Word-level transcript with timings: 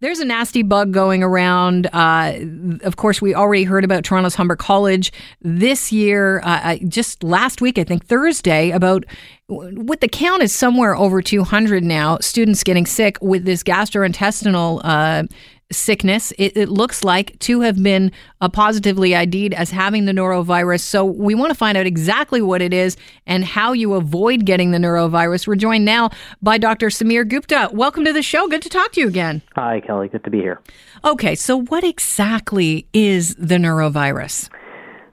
There's 0.00 0.18
a 0.18 0.24
nasty 0.24 0.62
bug 0.62 0.92
going 0.92 1.22
around. 1.22 1.88
Uh, 1.92 2.34
of 2.82 2.96
course, 2.96 3.22
we 3.22 3.34
already 3.34 3.64
heard 3.64 3.84
about 3.84 4.04
Toronto's 4.04 4.34
Humber 4.34 4.56
College 4.56 5.10
this 5.40 5.90
year, 5.90 6.40
uh, 6.44 6.76
just 6.86 7.22
last 7.22 7.62
week, 7.62 7.78
I 7.78 7.84
think 7.84 8.04
Thursday, 8.04 8.70
about 8.70 9.04
what 9.48 10.00
the 10.00 10.08
count 10.08 10.42
is 10.42 10.54
somewhere 10.54 10.96
over 10.96 11.22
200 11.22 11.82
now, 11.82 12.18
students 12.20 12.62
getting 12.64 12.84
sick 12.84 13.16
with 13.22 13.44
this 13.44 13.62
gastrointestinal 13.62 14.80
uh, 14.84 15.24
sickness. 15.72 16.32
It, 16.38 16.56
it, 16.56 16.68
looks 16.68 17.02
like 17.02 17.38
to 17.40 17.60
have 17.60 17.82
been 17.82 18.12
uh, 18.40 18.48
positively 18.48 19.14
ID'd 19.14 19.54
as 19.54 19.70
having 19.70 20.04
the 20.04 20.12
norovirus. 20.12 20.80
So 20.80 21.04
we 21.04 21.34
want 21.34 21.50
to 21.50 21.54
find 21.54 21.76
out 21.76 21.86
exactly 21.86 22.40
what 22.40 22.62
it 22.62 22.72
is 22.72 22.96
and 23.26 23.44
how 23.44 23.72
you 23.72 23.94
avoid 23.94 24.44
getting 24.44 24.70
the 24.70 24.78
norovirus. 24.78 25.46
We're 25.46 25.56
joined 25.56 25.84
now 25.84 26.10
by 26.40 26.58
Dr. 26.58 26.88
Samir 26.88 27.26
Gupta. 27.26 27.70
Welcome 27.72 28.04
to 28.04 28.12
the 28.12 28.22
show. 28.22 28.48
Good 28.48 28.62
to 28.62 28.68
talk 28.68 28.92
to 28.92 29.00
you 29.00 29.08
again. 29.08 29.42
Hi, 29.54 29.80
Kelly. 29.80 30.08
Good 30.08 30.24
to 30.24 30.30
be 30.30 30.38
here. 30.38 30.60
Okay, 31.04 31.34
so 31.34 31.62
what 31.62 31.84
exactly 31.84 32.86
is 32.92 33.34
the 33.36 33.56
norovirus? 33.56 34.48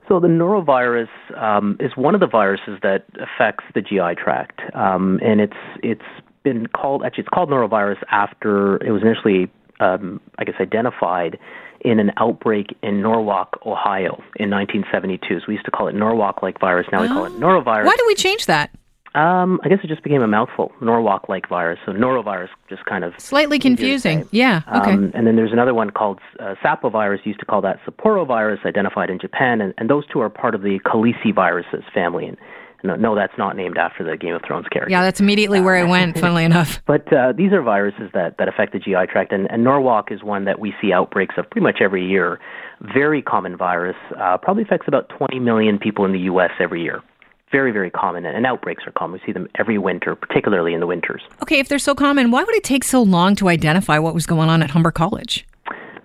So 0.08 0.20
the 0.20 0.28
norovirus 0.28 1.08
um, 1.36 1.78
is 1.80 1.92
one 1.96 2.14
of 2.14 2.20
the 2.20 2.26
viruses 2.26 2.78
that 2.82 3.06
affects 3.14 3.64
the 3.74 3.80
GI 3.80 4.22
tract, 4.22 4.60
um, 4.74 5.18
and 5.24 5.40
it's 5.40 5.56
it's 5.82 6.02
been 6.42 6.66
called 6.66 7.02
actually 7.06 7.22
it's 7.22 7.30
called 7.30 7.48
norovirus 7.48 7.96
after 8.10 8.76
it 8.84 8.90
was 8.90 9.00
initially 9.00 9.50
um, 9.84 10.20
I 10.38 10.44
guess, 10.44 10.54
identified 10.60 11.38
in 11.80 12.00
an 12.00 12.12
outbreak 12.16 12.74
in 12.82 13.02
Norwalk, 13.02 13.58
Ohio 13.66 14.22
in 14.36 14.50
1972. 14.50 15.40
So 15.40 15.44
we 15.46 15.54
used 15.54 15.66
to 15.66 15.70
call 15.70 15.88
it 15.88 15.94
Norwalk-like 15.94 16.58
virus. 16.58 16.86
Now 16.90 17.02
we 17.02 17.08
call 17.08 17.26
it 17.26 17.32
oh. 17.36 17.40
norovirus. 17.40 17.84
Why 17.84 17.96
did 17.96 18.06
we 18.06 18.14
change 18.14 18.46
that? 18.46 18.70
Um, 19.14 19.60
I 19.62 19.68
guess 19.68 19.78
it 19.84 19.86
just 19.86 20.02
became 20.02 20.22
a 20.22 20.26
mouthful. 20.26 20.72
Norwalk-like 20.80 21.48
virus. 21.48 21.78
So 21.86 21.92
norovirus 21.92 22.48
just 22.68 22.84
kind 22.86 23.04
of 23.04 23.12
slightly 23.18 23.60
confusing. 23.60 24.26
Yeah. 24.32 24.62
Okay. 24.66 24.92
Um, 24.92 25.12
and 25.14 25.26
then 25.26 25.36
there's 25.36 25.52
another 25.52 25.74
one 25.74 25.90
called 25.90 26.18
uh, 26.40 26.54
Sapovirus. 26.64 27.24
Used 27.24 27.38
to 27.40 27.46
call 27.46 27.60
that 27.60 27.78
Sapporo 27.86 28.26
virus, 28.26 28.60
identified 28.64 29.10
in 29.10 29.20
Japan, 29.20 29.60
and, 29.60 29.72
and 29.78 29.88
those 29.88 30.04
two 30.08 30.20
are 30.20 30.30
part 30.30 30.54
of 30.54 30.62
the 30.62 30.80
caliciviruses 30.80 31.84
family. 31.92 32.26
And 32.26 32.36
no, 32.84 32.96
no, 32.96 33.14
that's 33.14 33.36
not 33.38 33.56
named 33.56 33.78
after 33.78 34.04
the 34.04 34.16
Game 34.16 34.34
of 34.34 34.42
Thrones 34.46 34.66
character. 34.68 34.90
Yeah, 34.90 35.02
that's 35.02 35.18
immediately 35.18 35.60
where 35.60 35.76
I 35.76 35.84
went, 35.84 36.18
funnily 36.18 36.44
enough. 36.50 36.82
But 36.86 37.10
uh, 37.12 37.32
these 37.32 37.52
are 37.52 37.62
viruses 37.62 38.10
that, 38.12 38.36
that 38.38 38.46
affect 38.46 38.72
the 38.72 38.78
GI 38.78 39.06
tract, 39.10 39.32
and, 39.32 39.50
and 39.50 39.64
Norwalk 39.64 40.12
is 40.12 40.22
one 40.22 40.44
that 40.44 40.60
we 40.60 40.74
see 40.80 40.92
outbreaks 40.92 41.36
of 41.38 41.48
pretty 41.50 41.64
much 41.64 41.78
every 41.80 42.06
year. 42.06 42.38
Very 42.80 43.22
common 43.22 43.56
virus, 43.56 43.96
uh, 44.20 44.36
probably 44.36 44.62
affects 44.62 44.86
about 44.86 45.08
20 45.08 45.40
million 45.40 45.78
people 45.78 46.04
in 46.04 46.12
the 46.12 46.20
U.S. 46.20 46.50
every 46.60 46.82
year. 46.82 47.02
Very, 47.50 47.72
very 47.72 47.90
common, 47.90 48.26
and 48.26 48.44
outbreaks 48.44 48.82
are 48.86 48.92
common. 48.92 49.20
We 49.20 49.26
see 49.26 49.32
them 49.32 49.48
every 49.58 49.78
winter, 49.78 50.14
particularly 50.14 50.74
in 50.74 50.80
the 50.80 50.86
winters. 50.86 51.22
Okay, 51.42 51.60
if 51.60 51.68
they're 51.68 51.78
so 51.78 51.94
common, 51.94 52.30
why 52.30 52.42
would 52.44 52.54
it 52.54 52.64
take 52.64 52.84
so 52.84 53.02
long 53.02 53.34
to 53.36 53.48
identify 53.48 53.98
what 53.98 54.12
was 54.12 54.26
going 54.26 54.50
on 54.50 54.62
at 54.62 54.70
Humber 54.70 54.90
College? 54.90 55.46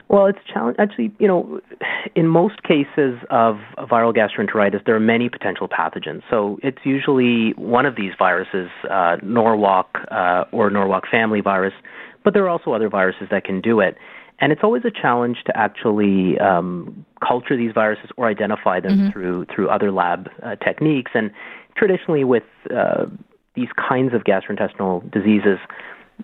Well, 0.10 0.26
it's 0.26 0.40
challenge. 0.52 0.76
Actually, 0.80 1.12
you 1.20 1.28
know, 1.28 1.62
in 2.16 2.28
most 2.28 2.64
cases 2.64 3.20
of 3.30 3.58
viral 3.78 4.12
gastroenteritis, 4.14 4.84
there 4.86 4.96
are 4.96 5.00
many 5.00 5.30
potential 5.30 5.70
pathogens. 5.70 6.24
So 6.32 6.58
it's 6.64 6.80
usually 6.84 7.52
one 7.52 7.86
of 7.86 7.96
these 7.96 8.14
viruses, 8.18 8.70
uh, 8.90 9.18
Norwalk 9.22 10.00
uh, 10.10 10.46
or 10.52 10.72
Norwalk 10.72 11.04
family 11.10 11.42
virus, 11.42 11.74
but 12.24 12.34
there 12.34 12.44
are 12.44 12.50
also 12.50 12.74
other 12.74 12.90
viruses 12.90 13.28
that 13.30 13.44
can 13.44 13.62
do 13.62 13.80
it. 13.80 13.98
And 14.40 14.52
it's 14.52 14.62
always 14.64 14.84
a 14.84 14.92
challenge 14.92 15.38
to 15.46 15.56
actually 15.56 16.40
um, 16.40 17.06
culture 17.26 17.56
these 17.56 17.74
viruses 17.74 18.10
or 18.18 18.28
identify 18.28 18.80
them 18.80 18.98
mm-hmm. 18.98 19.12
through 19.12 19.46
through 19.54 19.70
other 19.70 19.92
lab 19.92 20.30
uh, 20.42 20.56
techniques. 20.56 21.12
And 21.14 21.30
traditionally, 21.78 22.24
with 22.24 22.44
uh, 22.76 23.06
these 23.54 23.68
kinds 23.78 24.16
of 24.16 24.24
gastrointestinal 24.24 25.12
diseases, 25.12 25.60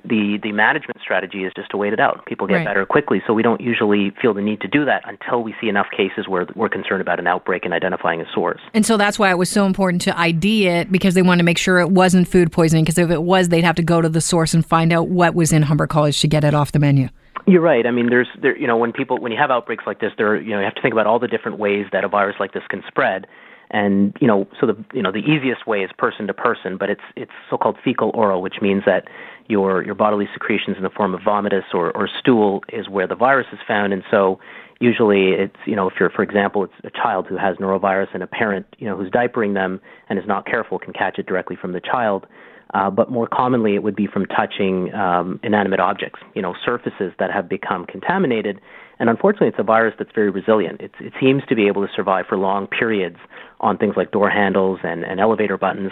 the 0.03 0.39
the 0.43 0.51
management 0.51 0.99
strategy 1.01 1.43
is 1.43 1.53
just 1.55 1.69
to 1.71 1.77
wait 1.77 1.93
it 1.93 1.99
out. 1.99 2.25
People 2.25 2.47
get 2.47 2.55
right. 2.55 2.65
better 2.65 2.85
quickly, 2.85 3.21
so 3.25 3.33
we 3.33 3.41
don't 3.41 3.61
usually 3.61 4.11
feel 4.21 4.33
the 4.33 4.41
need 4.41 4.61
to 4.61 4.67
do 4.67 4.85
that 4.85 5.03
until 5.05 5.43
we 5.43 5.55
see 5.61 5.69
enough 5.69 5.87
cases 5.95 6.27
where 6.27 6.47
we're 6.55 6.69
concerned 6.69 7.01
about 7.01 7.19
an 7.19 7.27
outbreak 7.27 7.65
and 7.65 7.73
identifying 7.73 8.21
a 8.21 8.25
source. 8.33 8.61
And 8.73 8.85
so 8.85 8.97
that's 8.97 9.17
why 9.17 9.29
it 9.29 9.37
was 9.37 9.49
so 9.49 9.65
important 9.65 10.01
to 10.03 10.19
ID 10.19 10.67
it 10.67 10.91
because 10.91 11.13
they 11.13 11.21
wanted 11.21 11.39
to 11.39 11.45
make 11.45 11.57
sure 11.57 11.79
it 11.79 11.91
wasn't 11.91 12.27
food 12.27 12.51
poisoning. 12.51 12.83
Because 12.83 12.97
if 12.97 13.09
it 13.09 13.23
was, 13.23 13.49
they'd 13.49 13.63
have 13.63 13.75
to 13.75 13.83
go 13.83 14.01
to 14.01 14.09
the 14.09 14.21
source 14.21 14.53
and 14.53 14.65
find 14.65 14.91
out 14.91 15.07
what 15.07 15.35
was 15.35 15.51
in 15.51 15.61
Humber 15.61 15.87
College 15.87 16.19
to 16.21 16.27
get 16.27 16.43
it 16.43 16.53
off 16.53 16.71
the 16.71 16.79
menu. 16.79 17.09
You're 17.47 17.61
right. 17.61 17.85
I 17.85 17.91
mean, 17.91 18.09
there's 18.09 18.27
there 18.41 18.57
you 18.57 18.67
know 18.67 18.77
when 18.77 18.91
people 18.91 19.19
when 19.19 19.31
you 19.31 19.37
have 19.37 19.51
outbreaks 19.51 19.83
like 19.85 19.99
this, 19.99 20.11
there 20.17 20.35
you 20.39 20.51
know 20.51 20.59
you 20.59 20.65
have 20.65 20.75
to 20.75 20.81
think 20.81 20.93
about 20.93 21.07
all 21.07 21.19
the 21.19 21.27
different 21.27 21.59
ways 21.59 21.85
that 21.91 22.03
a 22.03 22.07
virus 22.07 22.35
like 22.39 22.53
this 22.53 22.63
can 22.69 22.83
spread 22.87 23.27
and 23.71 24.15
you 24.19 24.27
know 24.27 24.47
so 24.59 24.67
the 24.67 24.85
you 24.93 25.01
know 25.01 25.11
the 25.11 25.19
easiest 25.19 25.65
way 25.65 25.81
is 25.81 25.89
person 25.97 26.27
to 26.27 26.33
person 26.33 26.77
but 26.77 26.89
it's 26.89 27.01
it's 27.15 27.31
so-called 27.49 27.77
fecal 27.83 28.11
oral 28.13 28.41
which 28.41 28.55
means 28.61 28.83
that 28.85 29.05
your 29.47 29.83
your 29.83 29.95
bodily 29.95 30.27
secretions 30.33 30.77
in 30.77 30.83
the 30.83 30.89
form 30.89 31.13
of 31.13 31.21
vomitus 31.21 31.73
or, 31.73 31.95
or 31.95 32.07
stool 32.19 32.63
is 32.69 32.89
where 32.89 33.07
the 33.07 33.15
virus 33.15 33.47
is 33.51 33.59
found. 33.67 33.93
And 33.93 34.03
so 34.09 34.39
usually 34.79 35.31
it's 35.31 35.55
you 35.65 35.75
know 35.75 35.87
if 35.87 35.95
you're 35.99 36.09
for 36.09 36.23
example 36.23 36.63
it's 36.63 36.73
a 36.83 36.89
child 36.89 37.27
who 37.27 37.37
has 37.37 37.57
norovirus 37.57 38.07
and 38.13 38.23
a 38.23 38.27
parent 38.27 38.65
you 38.77 38.87
know 38.87 38.97
who's 38.97 39.09
diapering 39.11 39.53
them 39.53 39.79
and 40.09 40.19
is 40.19 40.25
not 40.27 40.45
careful 40.45 40.79
can 40.79 40.93
catch 40.93 41.19
it 41.19 41.25
directly 41.25 41.55
from 41.55 41.73
the 41.73 41.81
child. 41.81 42.25
Uh, 42.73 42.89
but 42.89 43.11
more 43.11 43.27
commonly 43.27 43.75
it 43.75 43.83
would 43.83 43.95
be 43.95 44.07
from 44.07 44.25
touching 44.25 44.91
um, 44.93 45.39
inanimate 45.43 45.79
objects 45.79 46.19
you 46.33 46.41
know 46.41 46.55
surfaces 46.65 47.13
that 47.19 47.31
have 47.31 47.47
become 47.47 47.85
contaminated 47.85 48.59
and 48.99 49.09
unfortunately 49.09 49.47
it's 49.47 49.59
a 49.59 49.63
virus 49.63 49.93
that's 49.97 50.11
very 50.13 50.29
resilient 50.29 50.79
it's, 50.81 50.95
it 50.99 51.13
seems 51.19 51.43
to 51.47 51.55
be 51.55 51.67
able 51.67 51.85
to 51.85 51.91
survive 51.95 52.25
for 52.27 52.37
long 52.37 52.67
periods 52.67 53.17
on 53.59 53.77
things 53.77 53.95
like 53.95 54.11
door 54.11 54.29
handles 54.29 54.79
and, 54.83 55.03
and 55.03 55.19
elevator 55.19 55.57
buttons, 55.57 55.91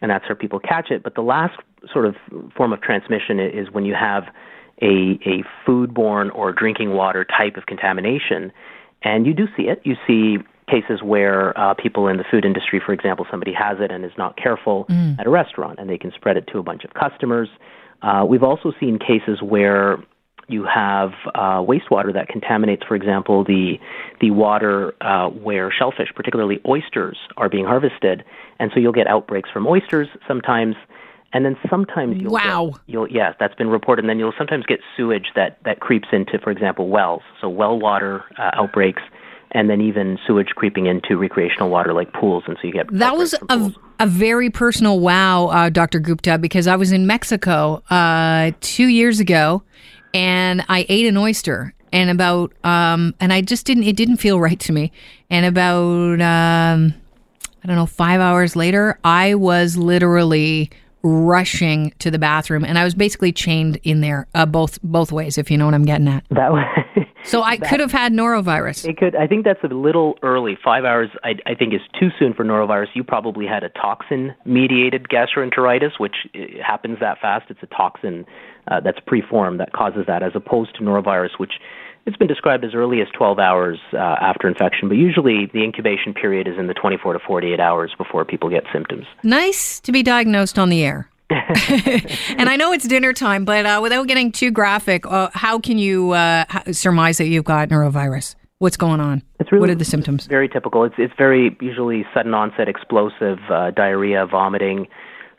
and 0.00 0.10
that's 0.10 0.28
where 0.28 0.36
people 0.36 0.58
catch 0.58 0.90
it. 0.90 1.02
But 1.02 1.14
the 1.14 1.22
last 1.22 1.58
sort 1.92 2.06
of 2.06 2.16
form 2.56 2.72
of 2.72 2.80
transmission 2.80 3.38
is 3.40 3.70
when 3.70 3.84
you 3.84 3.94
have 3.94 4.24
a, 4.82 5.18
a 5.24 5.44
foodborne 5.66 6.34
or 6.34 6.52
drinking 6.52 6.92
water 6.92 7.24
type 7.24 7.56
of 7.56 7.66
contamination, 7.66 8.52
and 9.02 9.26
you 9.26 9.34
do 9.34 9.46
see 9.56 9.64
it. 9.64 9.80
You 9.84 9.96
see 10.06 10.38
cases 10.68 11.02
where 11.02 11.58
uh, 11.58 11.74
people 11.74 12.08
in 12.08 12.16
the 12.16 12.24
food 12.30 12.44
industry, 12.44 12.80
for 12.84 12.92
example, 12.92 13.26
somebody 13.30 13.52
has 13.52 13.76
it 13.80 13.90
and 13.90 14.04
is 14.04 14.12
not 14.16 14.36
careful 14.36 14.86
mm. 14.86 15.18
at 15.18 15.26
a 15.26 15.30
restaurant, 15.30 15.78
and 15.78 15.90
they 15.90 15.98
can 15.98 16.10
spread 16.12 16.36
it 16.36 16.46
to 16.52 16.58
a 16.58 16.62
bunch 16.62 16.84
of 16.84 16.94
customers. 16.94 17.48
Uh, 18.02 18.24
we've 18.26 18.42
also 18.42 18.72
seen 18.80 18.98
cases 18.98 19.40
where 19.42 19.98
you 20.48 20.64
have 20.64 21.10
uh, 21.34 21.60
wastewater 21.60 22.12
that 22.12 22.28
contaminates, 22.28 22.82
for 22.86 22.94
example, 22.94 23.44
the 23.44 23.78
the 24.20 24.30
water 24.30 24.94
uh, 25.00 25.28
where 25.28 25.72
shellfish, 25.72 26.08
particularly 26.14 26.60
oysters, 26.66 27.18
are 27.36 27.48
being 27.48 27.64
harvested, 27.64 28.24
and 28.58 28.70
so 28.74 28.80
you'll 28.80 28.92
get 28.92 29.06
outbreaks 29.06 29.50
from 29.50 29.66
oysters 29.66 30.08
sometimes, 30.28 30.76
and 31.32 31.44
then 31.44 31.56
sometimes 31.68 32.16
you'll 32.20 32.32
wow, 32.32 32.70
get, 32.72 32.80
you'll 32.86 33.08
yes, 33.08 33.34
that's 33.40 33.54
been 33.54 33.68
reported, 33.68 34.04
and 34.04 34.10
then 34.10 34.18
you'll 34.18 34.34
sometimes 34.36 34.64
get 34.66 34.80
sewage 34.96 35.26
that 35.34 35.58
that 35.64 35.80
creeps 35.80 36.08
into, 36.12 36.38
for 36.38 36.50
example, 36.50 36.88
wells, 36.88 37.22
so 37.40 37.48
well 37.48 37.78
water 37.78 38.24
uh, 38.38 38.50
outbreaks. 38.54 39.02
And 39.56 39.70
then 39.70 39.80
even 39.80 40.18
sewage 40.26 40.48
creeping 40.56 40.86
into 40.86 41.16
recreational 41.16 41.70
water 41.70 41.92
like 41.92 42.12
pools, 42.12 42.42
and 42.48 42.56
so 42.60 42.66
you 42.66 42.72
get 42.72 42.88
that 42.90 43.16
was 43.16 43.36
a, 43.48 43.72
a 44.00 44.06
very 44.06 44.50
personal 44.50 44.98
wow, 44.98 45.46
uh, 45.46 45.68
Dr. 45.68 46.00
Gupta, 46.00 46.38
because 46.38 46.66
I 46.66 46.74
was 46.74 46.90
in 46.90 47.06
Mexico 47.06 47.80
uh, 47.88 48.50
two 48.60 48.86
years 48.88 49.20
ago, 49.20 49.62
and 50.14 50.64
I 50.68 50.86
ate 50.88 51.06
an 51.06 51.16
oyster 51.18 51.74
and 51.92 52.08
about 52.08 52.52
um 52.64 53.14
and 53.20 53.32
I 53.32 53.42
just 53.42 53.66
didn't 53.66 53.82
it 53.84 53.96
didn't 53.96 54.16
feel 54.16 54.40
right 54.40 54.58
to 54.60 54.72
me. 54.72 54.92
And 55.28 55.44
about 55.44 56.20
um 56.20 56.94
I 57.62 57.66
don't 57.66 57.76
know, 57.76 57.86
5 57.86 58.20
hours 58.20 58.56
later, 58.56 58.98
I 59.04 59.34
was 59.34 59.76
literally 59.76 60.70
rushing 61.02 61.92
to 61.98 62.10
the 62.10 62.18
bathroom 62.18 62.64
and 62.64 62.78
I 62.78 62.84
was 62.84 62.94
basically 62.94 63.32
chained 63.32 63.78
in 63.82 64.00
there 64.00 64.26
uh, 64.34 64.46
both 64.46 64.78
both 64.82 65.12
ways 65.12 65.36
if 65.36 65.50
you 65.50 65.58
know 65.58 65.66
what 65.66 65.74
I'm 65.74 65.84
getting 65.84 66.08
at. 66.08 66.24
That 66.30 66.52
was 66.96 67.03
So 67.24 67.42
I 67.42 67.56
could 67.56 67.80
have 67.80 67.92
had 67.92 68.12
norovirus. 68.12 68.88
It 68.88 68.96
could. 68.96 69.16
I 69.16 69.26
think 69.26 69.44
that's 69.44 69.62
a 69.64 69.74
little 69.74 70.18
early. 70.22 70.56
Five 70.62 70.84
hours, 70.84 71.10
I, 71.22 71.34
I 71.46 71.54
think, 71.54 71.74
is 71.74 71.80
too 71.98 72.10
soon 72.18 72.34
for 72.34 72.44
norovirus. 72.44 72.88
You 72.94 73.02
probably 73.02 73.46
had 73.46 73.64
a 73.64 73.70
toxin-mediated 73.70 75.08
gastroenteritis, 75.08 75.98
which 75.98 76.16
eh, 76.34 76.62
happens 76.64 76.98
that 77.00 77.18
fast. 77.20 77.46
It's 77.50 77.62
a 77.62 77.66
toxin 77.66 78.26
uh, 78.70 78.80
that's 78.80 79.00
preformed 79.06 79.60
that 79.60 79.72
causes 79.72 80.04
that, 80.06 80.22
as 80.22 80.32
opposed 80.34 80.76
to 80.76 80.82
norovirus, 80.82 81.38
which 81.38 81.52
it's 82.06 82.16
been 82.16 82.28
described 82.28 82.64
as 82.64 82.74
early 82.74 83.00
as 83.00 83.08
12 83.16 83.38
hours 83.38 83.78
uh, 83.94 83.96
after 83.96 84.46
infection, 84.46 84.88
but 84.88 84.96
usually 84.96 85.46
the 85.52 85.62
incubation 85.62 86.12
period 86.12 86.46
is 86.46 86.54
in 86.58 86.66
the 86.66 86.74
24 86.74 87.14
to 87.14 87.18
48 87.26 87.58
hours 87.60 87.94
before 87.96 88.24
people 88.24 88.50
get 88.50 88.64
symptoms. 88.72 89.06
Nice 89.22 89.80
to 89.80 89.92
be 89.92 90.02
diagnosed 90.02 90.58
on 90.58 90.68
the 90.68 90.84
air. 90.84 91.08
and 91.30 92.48
I 92.48 92.56
know 92.56 92.72
it's 92.72 92.86
dinner 92.86 93.12
time, 93.12 93.44
but 93.44 93.64
uh, 93.64 93.80
without 93.82 94.06
getting 94.06 94.30
too 94.30 94.50
graphic, 94.50 95.06
uh, 95.06 95.30
how 95.32 95.58
can 95.58 95.78
you 95.78 96.12
uh, 96.12 96.44
surmise 96.72 97.18
that 97.18 97.26
you've 97.26 97.44
got 97.44 97.68
norovirus? 97.70 98.34
What's 98.58 98.76
going 98.76 99.00
on? 99.00 99.22
It's 99.40 99.50
really 99.50 99.60
what 99.60 99.70
are 99.70 99.74
the 99.74 99.84
symptoms? 99.84 100.26
Very 100.26 100.48
typical. 100.48 100.84
It's 100.84 100.94
it's 100.98 101.14
very 101.18 101.56
usually 101.60 102.04
sudden 102.14 102.34
onset, 102.34 102.68
explosive 102.68 103.38
uh, 103.50 103.70
diarrhea, 103.72 104.26
vomiting, 104.26 104.86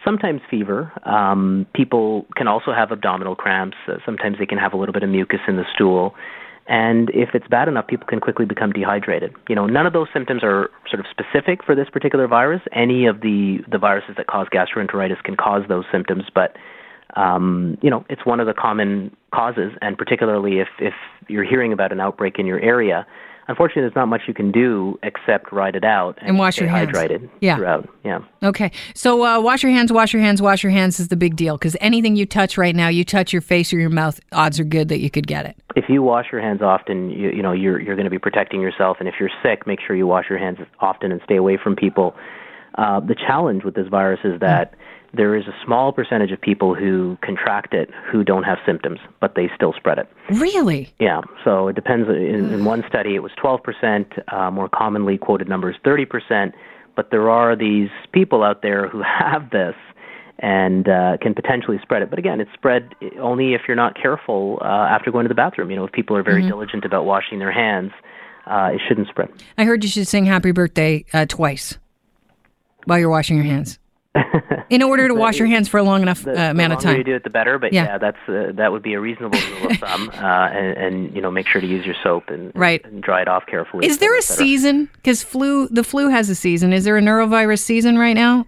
sometimes 0.04 0.42
fever. 0.50 0.92
Um, 1.04 1.66
people 1.74 2.26
can 2.36 2.48
also 2.48 2.74
have 2.74 2.92
abdominal 2.92 3.36
cramps. 3.36 3.78
Uh, 3.88 3.98
sometimes 4.06 4.38
they 4.38 4.46
can 4.46 4.58
have 4.58 4.74
a 4.74 4.78
little 4.78 4.94
bit 4.94 5.04
of 5.04 5.10
mucus 5.10 5.40
in 5.48 5.56
the 5.56 5.66
stool. 5.74 6.16
And 6.68 7.12
if 7.12 7.30
it's 7.36 7.48
bad 7.48 7.68
enough, 7.68 7.86
people 7.88 8.08
can 8.08 8.20
quickly 8.20 8.46
become 8.46 8.72
dehydrated. 8.72 9.34
You 9.48 9.56
know, 9.56 9.68
none 9.68 9.86
of 9.86 9.94
those 9.94 10.08
symptoms 10.12 10.42
are 10.44 10.70
sort 10.90 11.00
of 11.00 11.06
specific 11.12 11.64
for 11.64 11.76
this 11.76 11.90
particular 11.90 12.28
virus. 12.28 12.62
Any 12.74 13.06
of 13.06 13.22
the, 13.22 13.60
the 13.72 13.78
viruses 13.78 14.16
that 14.18 14.28
cause 14.28 14.48
gastroenteritis 14.52 15.22
can 15.24 15.38
cause 15.38 15.62
those 15.70 15.86
symptoms, 15.92 16.24
but 16.34 16.56
um, 17.16 17.78
you 17.82 17.90
know, 17.90 18.04
it's 18.10 18.26
one 18.26 18.40
of 18.40 18.48
the 18.48 18.54
common 18.54 19.16
causes, 19.34 19.72
and 19.82 19.98
particularly 19.98 20.60
if 20.60 20.68
if 20.80 20.94
you're 21.28 21.46
hearing 21.46 21.72
about 21.72 21.92
an 21.92 22.02
outbreak 22.02 22.40
in 22.40 22.46
your 22.46 22.60
area, 22.60 23.06
unfortunately, 23.48 23.84
there's 23.84 23.96
not 23.96 24.08
much 24.08 24.24
you 24.28 24.34
can 24.34 24.52
do 24.52 24.98
except 25.04 25.52
ride 25.52 25.76
it 25.76 25.84
out 25.84 26.18
and, 26.20 26.30
and 26.30 26.40
wash 26.40 26.60
your 26.60 26.70
hands. 26.70 26.92
hydrated 26.92 27.30
yeah. 27.42 27.56
throughout. 27.56 27.90
Yeah. 28.04 28.20
Okay. 28.44 28.72
So 28.94 29.26
uh, 29.26 29.40
wash 29.40 29.64
your 29.64 29.72
hands, 29.72 29.92
wash 29.92 30.14
your 30.14 30.22
hands, 30.22 30.42
wash 30.42 30.64
your 30.64 30.72
hands 30.72 31.00
is 31.00 31.10
the 31.10 31.16
big 31.16 31.36
deal 31.36 31.58
because 31.58 31.76
anything 31.82 32.16
you 32.16 32.26
touch 32.26 32.58
right 32.58 32.76
now, 32.76 32.88
you 32.88 33.04
touch 33.04 33.34
your 33.34 33.42
face 33.42 33.74
or 33.74 33.80
your 33.80 33.90
mouth, 33.90 34.20
odds 34.32 34.60
are 34.60 34.64
good 34.64 34.90
that 34.90 35.00
you 35.00 35.10
could 35.10 35.28
get 35.28 35.46
it. 35.46 35.56
If 35.76 35.86
you 35.90 36.02
wash 36.02 36.28
your 36.32 36.42
hands 36.42 36.62
often, 36.62 37.10
you, 37.10 37.30
you 37.30 37.42
know 37.42 37.52
you're 37.52 37.80
you're 37.80 37.96
going 37.96 38.06
to 38.06 38.12
be 38.12 38.20
protecting 38.20 38.62
yourself, 38.62 38.98
and 39.00 39.08
if 39.08 39.16
you're 39.20 39.32
sick, 39.44 39.68
make 39.68 39.80
sure 39.86 39.96
you 39.96 40.08
wash 40.08 40.26
your 40.30 40.40
hands 40.40 40.60
often 40.80 41.12
and 41.12 41.22
stay 41.26 41.36
away 41.36 41.58
from 41.62 41.76
people. 41.76 42.16
Uh, 42.78 43.00
the 43.00 43.16
challenge 43.16 43.64
with 43.64 43.76
this 43.76 43.88
virus 43.88 44.20
is 44.24 44.40
that. 44.40 44.72
Mm 44.72 44.78
there 45.16 45.36
is 45.36 45.48
a 45.48 45.56
small 45.66 45.92
percentage 45.92 46.32
of 46.32 46.42
people 46.42 46.76
who 46.76 47.18
contract 47.22 47.74
it 47.74 47.90
who 48.12 48.24
don't 48.24 48.44
have 48.44 48.58
symptoms, 48.66 49.00
but 49.22 49.36
they 49.36 49.50
still 49.56 49.74
spread 49.74 49.98
it. 49.98 50.10
Really? 50.30 50.94
Yeah. 51.00 51.22
So 51.44 51.68
it 51.68 51.76
depends. 51.76 52.08
In, 52.10 52.54
in 52.54 52.66
one 52.66 52.84
study, 52.88 53.16
it 53.16 53.20
was 53.20 53.32
12%. 53.44 54.34
Uh, 54.34 54.52
more 54.52 54.70
commonly 54.70 55.18
quoted 55.18 55.48
numbers, 55.48 55.76
30%. 55.86 56.54
But 56.96 57.12
there 57.12 57.30
are 57.30 57.56
these 57.56 57.90
people 58.14 58.44
out 58.44 58.62
there 58.62 58.88
who 58.88 59.02
have 59.20 59.50
this 59.52 59.76
and 60.40 60.90
uh, 60.90 61.18
can 61.22 61.34
potentially 61.34 61.80
spread 61.82 62.02
it. 62.02 62.10
But 62.10 62.20
again, 62.20 62.42
it's 62.42 62.52
spread 62.54 62.94
only 63.22 63.54
if 63.54 63.62
you're 63.68 63.78
not 63.78 63.96
careful 64.00 64.60
uh, 64.62 64.66
after 64.66 65.12
going 65.12 65.24
to 65.24 65.30
the 65.30 65.36
bathroom. 65.36 65.70
You 65.70 65.78
know, 65.78 65.86
if 65.86 65.92
people 65.92 66.18
are 66.18 66.24
very 66.24 66.42
mm-hmm. 66.42 66.50
diligent 66.50 66.86
about 66.86 67.06
washing 67.06 67.40
their 67.40 67.52
hands, 67.52 67.92
uh, 68.46 68.72
it 68.74 68.82
shouldn't 68.88 69.08
spread. 69.08 69.30
I 69.58 69.64
heard 69.64 69.84
you 69.84 69.90
should 69.90 70.08
sing 70.08 70.26
"Happy 70.26 70.52
Birthday" 70.52 71.06
uh, 71.14 71.26
twice 71.26 71.78
while 72.84 73.00
you're 73.00 73.10
washing 73.10 73.38
your 73.38 73.46
hands. 73.46 73.80
In 74.70 74.82
order 74.82 75.08
to 75.10 75.14
wash 75.14 75.38
your 75.38 75.48
hands 75.48 75.68
for 75.68 75.78
a 75.78 75.84
long 75.84 76.02
enough 76.02 76.24
the, 76.24 76.40
uh, 76.40 76.52
amount 76.52 76.74
of 76.74 76.80
time. 76.80 76.94
The 76.94 76.98
you 77.00 77.04
do 77.04 77.16
it, 77.16 77.24
the 77.24 77.30
better. 77.30 77.60
But 77.60 77.74
yeah, 77.74 77.84
yeah 77.84 77.98
that's 77.98 78.18
uh, 78.28 78.52
that 78.56 78.72
would 78.72 78.84
be 78.84 78.94
a 78.94 79.02
reasonable 79.02 79.40
rule 79.40 79.72
of 79.72 79.78
thumb. 79.78 80.12
Uh, 80.26 80.50
and, 80.50 80.78
and, 80.78 81.16
you 81.16 81.22
know, 81.22 81.30
make 81.30 81.48
sure 81.48 81.62
to 81.62 81.68
use 81.68 81.86
your 81.86 81.96
soap 82.02 82.30
and, 82.30 82.52
right. 82.56 82.84
and 82.86 83.04
dry 83.04 83.22
it 83.22 83.28
off 83.28 83.46
carefully. 83.46 83.86
Is 83.86 84.00
there 84.00 84.18
a 84.18 84.22
season? 84.22 84.90
Because 84.94 85.22
flu, 85.22 85.68
the 85.68 85.84
flu 85.84 86.10
has 86.10 86.30
a 86.30 86.36
season. 86.36 86.74
Is 86.74 86.84
there 86.84 86.98
a 86.98 87.02
norovirus 87.02 87.60
season 87.60 87.98
right 87.98 88.14
now? 88.16 88.48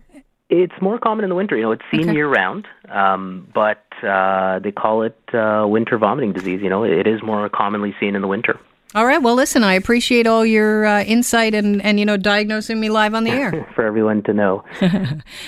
It's 0.49 0.73
more 0.81 0.97
common 0.97 1.23
in 1.23 1.29
the 1.29 1.35
winter. 1.35 1.55
You 1.55 1.63
know, 1.63 1.71
it's 1.71 1.83
seen 1.91 2.03
okay. 2.03 2.13
year 2.13 2.27
round, 2.27 2.67
um, 2.89 3.47
but 3.53 3.85
uh, 4.01 4.59
they 4.59 4.71
call 4.71 5.03
it 5.03 5.19
uh, 5.33 5.65
winter 5.67 5.97
vomiting 5.97 6.31
disease. 6.31 6.61
You 6.61 6.69
know, 6.69 6.83
it 6.83 7.05
is 7.05 7.21
more 7.21 7.49
commonly 7.49 7.93
seen 7.99 8.15
in 8.15 8.21
the 8.21 8.27
winter. 8.27 8.59
All 8.97 9.05
right. 9.05 9.21
Well, 9.21 9.35
listen, 9.35 9.63
I 9.63 9.75
appreciate 9.75 10.25
all 10.25 10.43
your 10.43 10.83
uh, 10.83 11.03
insight 11.03 11.53
and, 11.53 11.83
and, 11.83 11.99
you 11.99 12.05
know, 12.05 12.17
diagnosing 12.17 12.79
me 12.79 12.89
live 12.89 13.13
on 13.13 13.25
the 13.25 13.29
air. 13.29 13.69
For 13.75 13.85
everyone 13.85 14.23
to 14.23 14.33
know. 14.33 14.63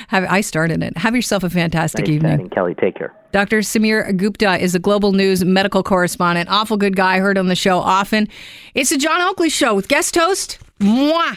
Have, 0.10 0.24
I 0.30 0.42
started 0.42 0.84
it. 0.84 0.96
Have 0.96 1.16
yourself 1.16 1.44
a 1.44 1.50
fantastic 1.50 2.08
evening. 2.08 2.52
Kelly, 2.52 2.76
take 2.76 2.96
care. 2.96 3.12
Dr. 3.32 3.62
Samir 3.62 4.16
Gupta 4.16 4.60
is 4.60 4.76
a 4.76 4.80
global 4.80 5.14
news 5.14 5.44
medical 5.44 5.82
correspondent. 5.82 6.48
Awful 6.48 6.78
good 6.78 6.96
guy, 6.96 7.18
heard 7.18 7.40
on 7.40 7.48
the 7.48 7.56
show 7.56 7.80
often. 7.80 8.28
It's 8.76 8.92
the 8.92 8.98
John 8.98 9.20
Oakley 9.20 9.50
Show 9.50 9.74
with 9.74 9.88
guest 9.88 10.14
host, 10.14 10.60
moi. 10.80 11.34